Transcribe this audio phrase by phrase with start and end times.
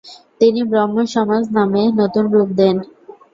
[0.41, 2.75] তিনি ব্রাহ্মসমাজ নামে নতুন রূপ দেন।